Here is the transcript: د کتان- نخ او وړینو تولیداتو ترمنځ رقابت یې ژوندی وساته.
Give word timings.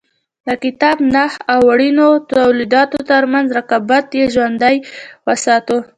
د 0.45 0.47
کتان- 0.61 1.05
نخ 1.15 1.31
او 1.51 1.59
وړینو 1.69 2.07
تولیداتو 2.31 2.97
ترمنځ 3.11 3.45
رقابت 3.57 4.05
یې 4.17 4.25
ژوندی 4.33 4.77
وساته. 5.27 5.77